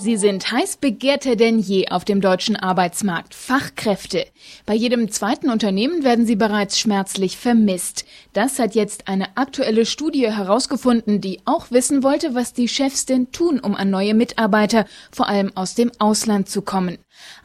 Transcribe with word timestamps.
Sie 0.00 0.16
sind 0.16 0.52
heiß 0.52 0.76
begehrter 0.76 1.34
denn 1.34 1.58
je 1.58 1.88
auf 1.88 2.04
dem 2.04 2.20
deutschen 2.20 2.54
Arbeitsmarkt. 2.54 3.34
Fachkräfte. 3.34 4.26
Bei 4.64 4.72
jedem 4.72 5.10
zweiten 5.10 5.50
Unternehmen 5.50 6.04
werden 6.04 6.24
sie 6.24 6.36
bereits 6.36 6.78
schmerzlich 6.78 7.36
vermisst. 7.36 8.04
Das 8.32 8.60
hat 8.60 8.76
jetzt 8.76 9.08
eine 9.08 9.36
aktuelle 9.36 9.84
Studie 9.84 10.30
herausgefunden, 10.30 11.20
die 11.20 11.40
auch 11.46 11.72
wissen 11.72 12.04
wollte, 12.04 12.36
was 12.36 12.52
die 12.52 12.68
Chefs 12.68 13.06
denn 13.06 13.32
tun, 13.32 13.58
um 13.58 13.74
an 13.74 13.90
neue 13.90 14.14
Mitarbeiter, 14.14 14.86
vor 15.10 15.28
allem 15.28 15.50
aus 15.56 15.74
dem 15.74 15.90
Ausland 15.98 16.48
zu 16.48 16.62
kommen. 16.62 16.98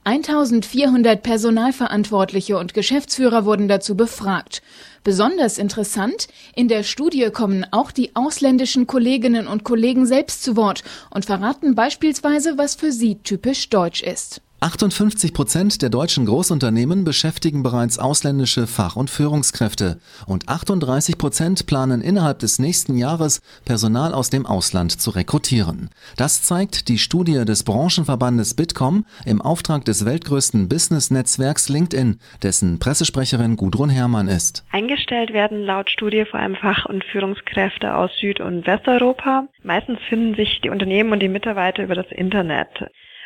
1400 0.03 1.23
Personalverantwortliche 1.23 2.59
und 2.59 2.75
Geschäftsführer 2.75 3.45
wurden 3.45 3.67
dazu 3.67 3.97
befragt. 3.97 4.61
Besonders 5.03 5.57
interessant, 5.57 6.27
in 6.55 6.69
der 6.69 6.83
Studie 6.83 7.29
kommen 7.29 7.65
auch 7.71 7.91
die 7.91 8.15
ausländischen 8.15 8.87
Kolleginnen 8.87 9.47
und 9.47 9.65
Kollegen 9.65 10.05
selbst 10.05 10.43
zu 10.43 10.55
Wort 10.55 10.83
und 11.09 11.25
verraten 11.25 11.75
beispielsweise, 11.75 12.57
was 12.57 12.75
für 12.75 12.91
sie 12.91 13.15
typisch 13.15 13.69
deutsch 13.69 14.01
ist. 14.01 14.41
58 14.63 15.33
Prozent 15.33 15.81
der 15.81 15.89
deutschen 15.89 16.25
Großunternehmen 16.25 17.03
beschäftigen 17.03 17.63
bereits 17.63 17.99
ausländische 17.99 18.65
Fach- 18.65 18.95
und 18.95 19.09
Führungskräfte 19.09 19.99
und 20.25 20.47
38 20.47 21.17
Prozent 21.17 21.67
planen 21.67 21.99
innerhalb 21.99 22.39
des 22.39 22.59
nächsten 22.59 22.97
Jahres 22.97 23.41
Personal 23.65 24.13
aus 24.13 24.29
dem 24.29 24.45
Ausland 24.45 24.93
zu 24.93 25.09
rekrutieren. 25.09 25.89
Das 26.15 26.43
zeigt 26.43 26.87
die 26.87 26.97
Studie 26.97 27.43
des 27.43 27.65
Branchenverbandes 27.65 28.53
Bitkom 28.53 29.05
im 29.25 29.41
Auftrag 29.41 29.83
des 29.83 30.05
weltgrößten 30.05 30.69
Business-Netzwerks 30.69 31.67
LinkedIn, 31.67 32.19
dessen 32.41 32.79
Pressesprecherin 32.79 33.57
Gudrun 33.57 33.89
Herrmann 33.89 34.29
ist. 34.29 34.63
Eingestellt 34.71 35.33
werden 35.33 35.65
laut 35.65 35.89
Studie 35.89 36.23
vor 36.23 36.39
allem 36.39 36.55
Fach- 36.55 36.85
und 36.85 37.03
Führungskräfte 37.03 37.93
aus 37.93 38.11
Süd- 38.17 38.39
und 38.39 38.65
Westeuropa. 38.65 39.45
Meistens 39.61 39.99
finden 40.07 40.35
sich 40.35 40.61
die 40.61 40.69
Unternehmen 40.69 41.11
und 41.11 41.19
die 41.19 41.27
Mitarbeiter 41.27 41.83
über 41.83 41.95
das 41.95 42.09
Internet. 42.11 42.69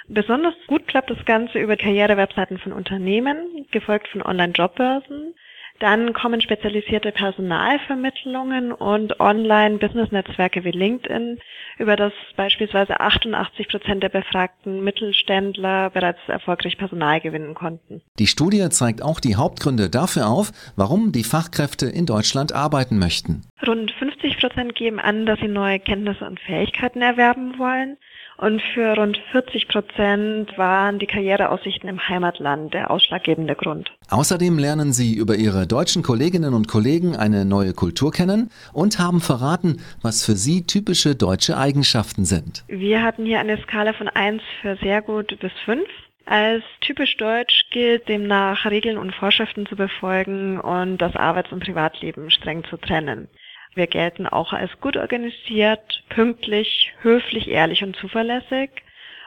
Besonders 0.08 0.56
gut 0.68 0.88
klappt 0.88 1.10
das 1.10 1.26
Ganze 1.26 1.60
über 1.60 1.76
Karrierewebseiten 1.76 2.58
von 2.58 2.72
Unternehmen, 2.72 3.66
gefolgt 3.72 4.08
von 4.08 4.22
Online-Jobbörsen. 4.22 5.34
Dann 5.80 6.14
kommen 6.14 6.42
spezialisierte 6.42 7.12
Personalvermittlungen 7.12 8.72
und 8.72 9.20
Online-Business-Netzwerke 9.20 10.64
wie 10.64 10.72
LinkedIn, 10.72 11.38
über 11.78 11.96
das 11.96 12.14
beispielsweise 12.36 13.00
88 13.00 13.68
Prozent 13.68 14.02
der 14.02 14.10
befragten 14.10 14.84
Mittelständler 14.84 15.92
bereits 15.92 16.20
erfolgreich 16.28 16.80
Personal 16.80 17.22
gewinnen 17.22 17.54
konnten. 17.54 18.02
Die 18.18 18.26
Studie 18.26 18.68
zeigt 18.70 19.04
auch 19.04 19.20
die 19.20 19.36
Hauptgründe 19.36 19.90
dafür 19.90 20.28
auf, 20.28 20.52
warum 20.76 21.12
die 21.12 21.24
Fachkräfte 21.24 21.86
in 21.86 22.08
Deutschland 22.08 22.54
arbeiten 22.54 22.98
möchten. 22.98 23.44
Rund 23.66 23.92
50 23.92 24.40
Prozent 24.40 24.74
geben 24.74 25.00
an, 25.00 25.28
dass 25.28 25.40
sie 25.40 25.48
neue 25.48 25.80
Kenntnisse 25.80 26.26
und 26.26 26.40
Fähigkeiten 26.40 27.04
erwerben 27.04 27.60
wollen. 27.60 27.98
Und 28.38 28.62
für 28.74 28.96
rund 28.96 29.18
40 29.32 29.68
Prozent 29.68 30.56
waren 30.58 31.00
die 31.00 31.08
Karriereaussichten 31.08 31.90
im 31.90 32.08
Heimatland 32.08 32.74
der 32.74 32.92
ausschlaggebende 32.92 33.56
Grund. 33.56 33.92
Außerdem 34.10 34.60
lernen 34.60 34.94
sie 34.94 35.16
über 35.16 35.36
ihre 35.36 35.66
deutschen 35.66 36.04
Kolleginnen 36.04 36.54
und 36.54 36.68
Kollegen 36.68 37.16
eine 37.16 37.46
neue 37.46 37.74
Kultur 37.74 38.12
kennen 38.12 38.52
und 38.74 39.00
haben 39.00 39.22
verraten, 39.22 39.82
was 40.04 40.24
für 40.24 40.36
sie 40.36 40.68
typische 40.68 41.16
deutsche 41.16 41.58
Eigenschaften 41.58 42.26
sind. 42.26 42.64
Wir 42.68 43.02
hatten 43.02 43.26
hier 43.26 43.40
eine 43.40 43.58
Skala 43.58 43.94
von 43.94 44.08
1 44.08 44.44
für 44.62 44.78
sehr 44.78 45.02
gut 45.02 45.38
bis 45.40 45.52
5. 45.66 45.82
Als 46.26 46.64
typisch 46.82 47.18
deutsch 47.18 47.70
gilt 47.72 48.08
demnach 48.08 48.66
Regeln 48.66 48.98
und 48.98 49.16
Vorschriften 49.16 49.66
zu 49.66 49.76
befolgen 49.76 50.60
und 50.60 50.98
das 50.98 51.16
Arbeits- 51.16 51.52
und 51.52 51.64
Privatleben 51.64 52.30
streng 52.30 52.64
zu 52.66 52.78
trennen. 52.78 53.30
Wir 53.78 53.86
gelten 53.86 54.26
auch 54.26 54.54
als 54.54 54.72
gut 54.82 54.98
organisiert, 54.98 56.04
pünktlich, 56.10 56.94
höflich, 57.02 57.48
ehrlich 57.48 57.84
und 57.84 57.96
zuverlässig. 57.96 58.72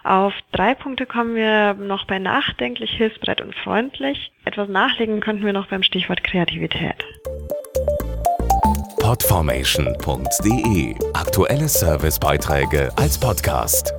Auf 0.02 0.32
drei 0.50 0.74
Punkte 0.74 1.06
kommen 1.06 1.36
wir 1.36 1.74
noch 1.74 2.04
bei 2.06 2.18
nachdenklich, 2.18 2.90
hilfsbereit 2.90 3.40
und 3.40 3.54
freundlich. 3.54 4.32
Etwas 4.44 4.68
nachlegen 4.68 5.20
könnten 5.20 5.46
wir 5.46 5.52
noch 5.52 5.68
beim 5.68 5.84
Stichwort 5.84 6.24
Kreativität. 6.24 6.96
Podformation.de 8.98 10.96
Aktuelle 11.14 11.68
Servicebeiträge 11.68 12.90
als 12.96 13.20
Podcast. 13.20 13.94